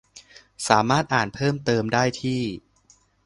[0.67, 2.41] สามารถอ่านเพิ่มเติมได้ที่